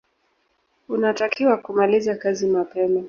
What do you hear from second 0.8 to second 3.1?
Unatakiwa kumaliza kazi mapema.